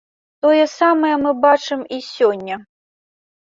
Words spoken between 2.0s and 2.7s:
сёння.